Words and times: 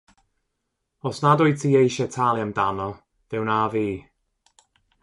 Os 1.07 1.17
nad 1.23 1.39
wyt 1.43 1.59
ti 1.61 1.69
eisiau 1.79 2.09
talu 2.15 2.39
amdano 2.45 2.89
fe 3.29 3.35
wnaf 3.41 3.73
i. 3.87 3.87